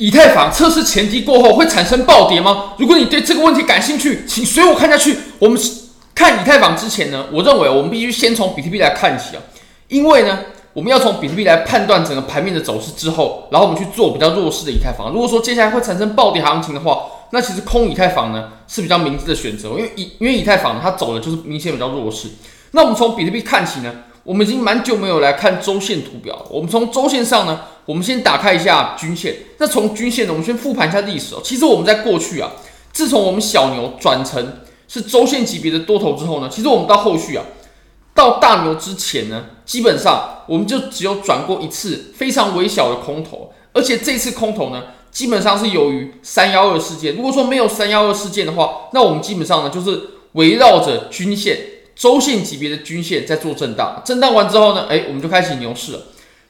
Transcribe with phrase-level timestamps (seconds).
[0.00, 2.72] 以太坊测试前低过后会产生暴跌吗？
[2.78, 5.14] 如果你对这个问题感兴趣，请随我看下去。
[5.38, 5.60] 我们
[6.14, 9.42] 看以太坊之前呢，我认为我们必须先从比特币来看起啊，
[9.88, 10.38] 因为呢，
[10.72, 15.12] 我们要从比特币来判断整个盘面的走势之后，然后我们去做比较弱势的以太坊。
[15.12, 22.28] 如果说接下来会产生暴跌行情的话，那其实空以太坊呢是比较明智的选择，因为以因为以太坊它走的就是明显比较弱势。
[22.70, 23.92] 那我们从比特币看起呢，
[24.30, 26.46] 我们已经蛮久没有来看周线图表了。
[26.50, 29.34] 我们从周线上呢，我们先打开一下均线。
[29.58, 31.40] 那从均线呢，我们先复盘一下历史哦。
[31.42, 32.52] 其实我们在过去啊，
[32.92, 37.44] 自从我们小牛转成是周线级别的多头之后呢，其实我们到后续啊，
[38.14, 44.84] 到大牛之前呢，基本上我们就只有转过一次非常微小的空头，而且这次空头呢。
[45.10, 47.16] 基本上是由于三幺二事件。
[47.16, 50.00] 如果说没有三幺二事件的话，那我们基本上呢就是
[50.34, 51.58] 围绕着均线、
[52.00, 54.00] 周线级别的均线在做震荡。
[54.02, 56.00] 震荡完之后呢，哎，我们就开启牛市了。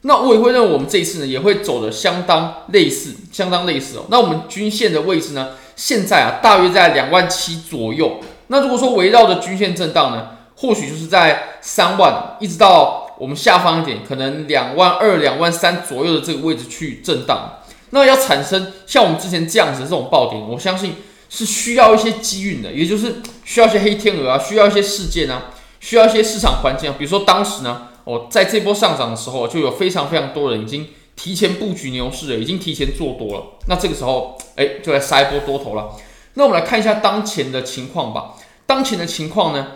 [0.03, 4.05] 那我也会认为我们这一次呢也会走的相当类似，相当类似哦。
[4.11, 8.21] 那我们均线的位置呢，现在啊大约在两万七左右。
[8.47, 17.57] 那如果说围绕着均线震荡呢，或许就是在三万，一直到我们下方一点，可能两万二、两万三左右的这个位置去震荡。
[17.91, 20.95] 那要产生像我们之前这样子的这种暴跌，我相信
[21.31, 25.45] 是需要一些机运的，也就是需要一些黑天鹅啊，需要一些事件啊，
[25.79, 26.97] 需要一些市场环境啊。
[26.99, 33.45] 比如说当时呢，哦，在这波上涨的时候，就有非常非常多人已经提前布局牛市了，已经提前做多了。
[33.69, 35.91] 那这个时候，哎，就来杀一波多头了。
[36.35, 38.35] 那我们来看一下当前的情况吧。
[38.67, 39.69] 当前的情况呢，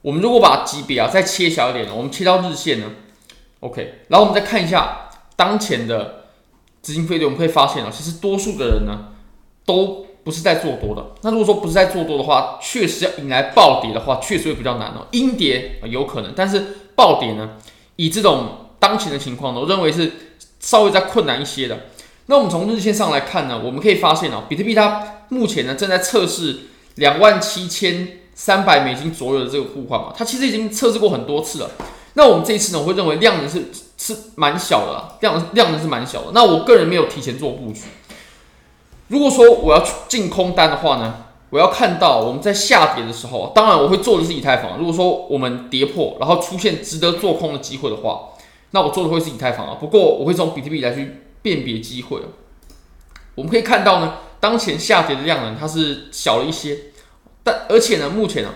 [0.00, 2.90] 我们如果把级别啊再切小一点，我们切到日线呢
[3.60, 6.24] ，OK，然后我们再看一下当前的。
[6.84, 9.06] 资金费率，我们可以发现啊，其实多数的人呢，
[9.64, 11.06] 都不是在做多的。
[11.20, 15.06] 那如果说不是在做多的话，确实要引来暴跌的话，确实会比较难哦。
[15.12, 17.50] 阴跌有可能，但是暴跌呢，
[17.96, 20.10] 以这种当前的情况呢，我认为是
[20.58, 21.78] 稍微再困难一些的。
[22.26, 26.60] 那我们从日线上来看呢，我们可以发现哦，比特币它目前呢正在测试
[26.94, 31.70] 两万七千三百美金左右的这个互换嘛，它其实已经测试过很多次了。
[32.14, 36.28] 那我们这一次呢，我会认为量能是是蛮小的，量量能是蛮小的。
[36.32, 37.82] 那我个人没有提前做布局。
[39.08, 44.78] 如果说我要进空单的话呢，我要看到我们在下跌的时候，当然我会做的是以太坊。
[44.78, 48.30] 如果说我们跌破，然后出现值得做空的机会的话，
[48.70, 49.76] 那我做的会是以太坊啊。
[49.78, 52.18] 不过我会从比特币来去辨别机会。
[53.34, 56.78] 我们可以看到呢，当前下跌的量能它是小了一些，
[57.42, 58.50] 但而且呢，目前呢，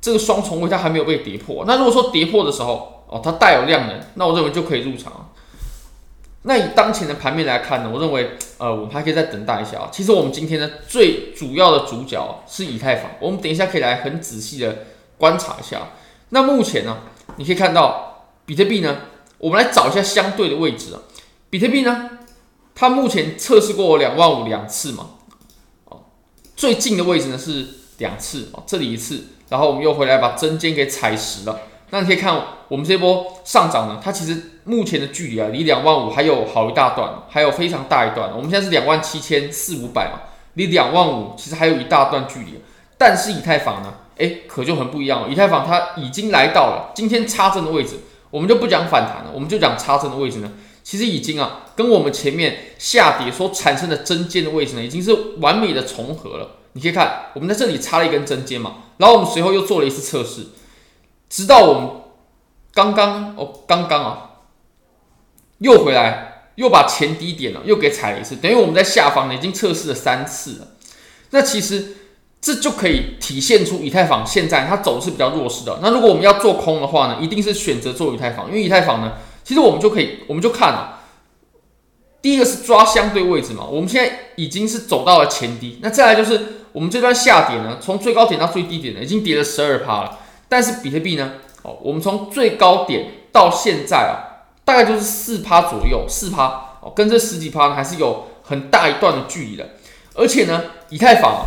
[0.00, 1.64] 这个双重位它还没有被跌破。
[1.66, 5.30] 那如果说跌破的时候，哦，它带有量能，那我认为就可以入场。
[6.44, 9.88] 那以当前的盘面来看呢，我认为，呃，我们还可以再等待一下啊。
[9.92, 14.86] 其实我们今天呢，最主要的主角是以太坊，我们等一下可以来很仔细的
[15.16, 15.90] 观察一下。
[16.30, 16.98] 那目前呢，
[17.36, 19.02] 你可以看到比特币呢，
[19.38, 21.02] 我们来找一下相对的位置啊。
[21.48, 22.10] 比特币呢，
[22.74, 25.10] 它目前测试过两万五两次嘛，
[25.84, 26.00] 哦，
[26.56, 31.60] 最近的位置呢是两次啊，这里一次，然后我们又回来把针尖给踩实了。
[31.92, 32.34] 那你可以看
[32.68, 38.30] 我们这波上涨呢，它其实目前的距离啊，离两万五还有好一大段，还有非常大一段。
[38.34, 40.22] 我们现在是两万七千四五百嘛，
[40.54, 42.62] 离两万五其实还有一大段距离。
[42.96, 45.28] 但是以太坊呢，诶，可就很不一样了。
[45.28, 47.96] 以太坊它已经来到了今天插针的位置，
[48.30, 50.50] 我们就不讲反弹了，我们就讲插针的位置呢，
[50.82, 56.52] 其实已经啊，跟我们前面下跌所产生的针尖的位置呢，已经是完美的重合了。
[56.72, 60.46] 你可以看，我们在这里插了一根针尖嘛，然后我们随后又做了一次测试。
[61.32, 61.88] 直到我们
[62.74, 64.30] 刚刚哦，刚刚啊，
[65.60, 70.68] 又回来，又把前低点了，又给踩了一次，等于我们在下方呢已经测试了三次了。
[71.30, 71.96] 那其实
[72.38, 75.78] 这就可以体现出以太坊现在它走的是比较弱势的。
[75.80, 81.00] 那如果我们要做空的话呢，一定是选择做以太坊，因为以太坊呢，其实我们就可以，我们就看啊，
[82.20, 90.18] 第一个是抓相对位置嘛，我们现在已经是走到了前低，那再来就是我们这段下跌呢，从最高点到最低点呢，已经跌了十二趴了。
[90.52, 91.32] 但是比特币呢？
[91.62, 99.70] 哦，我们从最高点到现在啊，大概就是四趴左右，四趴哦，跟这十几趴还是有很大一段的距离的。
[100.14, 101.42] 而且呢，以太坊啊，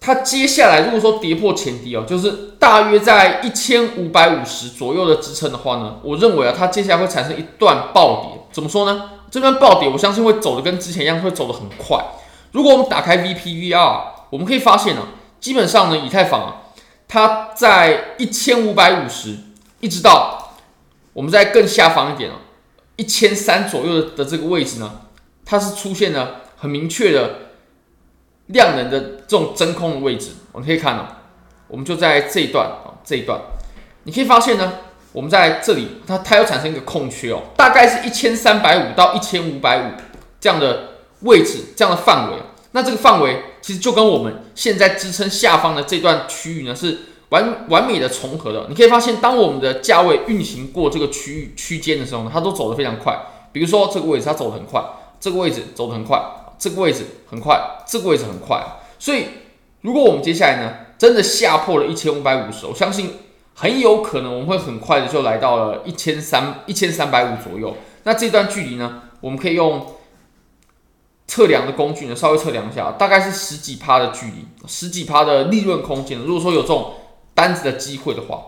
[0.00, 8.40] 它接下来如果说跌破前低哦，就是大约在一千五百五十左右的支撑的话呢，我认为啊，它接下来会产生一段暴跌。
[8.50, 9.10] 怎么说呢？
[9.30, 12.02] 这段暴跌我相信会走的跟之前一样，会走的很快。
[12.52, 14.00] 如果我们打开 VPVR，
[14.30, 15.02] 我们可以发现啊，
[15.38, 16.56] 基本上呢，以太坊啊。
[17.08, 19.34] 它在一千五百五十，
[19.80, 20.52] 一直到
[21.14, 22.34] 我们在更下方一点哦，
[22.96, 25.00] 一千三左右的的这个位置呢，
[25.44, 27.34] 它是出现了很明确的
[28.46, 30.32] 量能的这种真空的位置。
[30.52, 31.08] 我们可以看到，
[31.66, 33.40] 我们就在这一段啊，这一段，
[34.04, 34.74] 你可以发现呢，
[35.12, 39.92] 我们在这里它它要产生一个空缺哦，大概是一千三百五到一千五百五
[40.38, 40.90] 这样的
[41.20, 42.36] 位置这样的范围，
[42.72, 46.98] 那这个范围其实就跟我们现在支撑下方的这段区域呢是
[47.30, 48.66] 完完美的重合的。
[48.68, 53.18] 你可以发现，当我们的价位运行过这个区域区间的时候呢，它都走得非常快。
[53.52, 54.82] 比如说这个位置它走得很快，
[55.18, 56.22] 这个位置走得很快，
[56.58, 58.62] 这个位置很快，这个位置很快。
[58.98, 59.24] 所以
[59.80, 63.12] 如果我们接下来呢真的下破了一千五百五十，我相信
[63.54, 67.76] 很有可能我们会很快的就来到了一千三一千三百五左右。
[68.04, 69.94] 那这段距离呢，我们可以用。
[71.28, 76.18] 测量的工具呢，稍微测量一下，大概是十几趴的距离，十几趴的利润空间。
[76.18, 76.94] 如果说有这种
[77.34, 78.42] 单子的机会的话，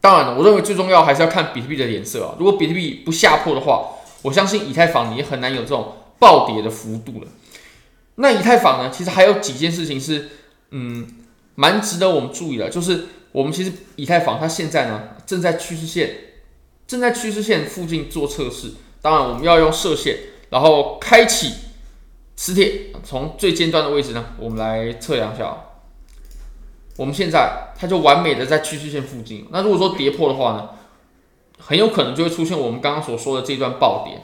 [0.00, 2.34] 当然了，我认为最重要还是要看比特币的脸色啊。
[2.38, 3.88] 如果比特币不下破的话，
[4.22, 7.28] 我相信以太坊你也很难有这种暴跌的幅度了。
[8.16, 10.28] 那以太坊呢，其实还有几件事情是，
[10.72, 11.06] 嗯，
[11.54, 16.16] 蛮值得我们注意的，就是我们其实以太坊它现在呢正在趋势线，
[16.88, 18.72] 正在趋势线附近做测试。
[19.00, 20.16] 当然，我们要用射线，
[20.50, 21.65] 然后开启。
[22.36, 25.56] 磁铁从最尖端的位置呢，我们来测量一下。
[26.98, 29.46] 我们现在它就完美的在趋势线附近。
[29.50, 30.68] 那如果说跌破的话呢，
[31.58, 34.22] 很有可能就会出现我们刚刚所说的这段暴跌。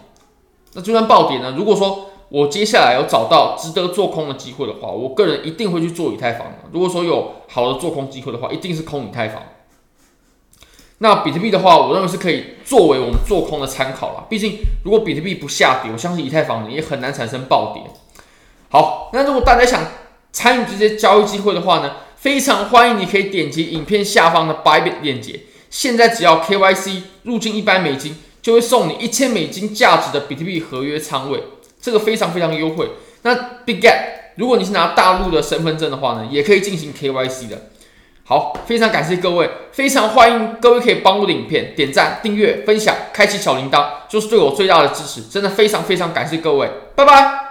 [0.74, 6.58] 那这段暴跌呢，如果说我接下来有找到值得做空的机会的话，我个人一定会去做以太坊的。
[6.72, 9.42] 如果说有好的做空机会的话，一定是空以太坊。
[10.98, 14.26] 那比特币的话，我认为是可以作为我们做空的参考了。
[14.30, 17.82] 毕竟如果比特币不下跌，我相信以太坊也很难产生暴跌。
[18.72, 19.82] 好，那如果大家想
[20.32, 25.40] 参与这些交易机会的话呢，非常欢迎你可以点击影片下方的 Bybit 链接。
[25.68, 31.42] 现在只要 KYC 入金一百美金，就会送你一千美金价值的比特币合约仓位，
[31.82, 32.88] 这个非常非常优惠。
[33.24, 33.34] 那
[33.66, 33.98] Bitget，
[34.36, 37.66] 如果你是拿大陆的身份证的话呢，也可以进行 KYC 的。
[38.24, 45.20] 好，非常感谢各位，非常欢迎各位可以帮我的影片点赞、订阅、分享、开启小铃铛，就是对我最大的支持。
[45.24, 47.41] 真的非常非常感谢各位，拜拜。